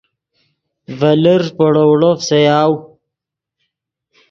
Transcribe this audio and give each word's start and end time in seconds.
ڤے 0.97 1.11
لرݱ 1.23 1.45
پے 1.57 1.65
ڑوڑو 1.73 2.11
فسایاؤ 2.19 2.73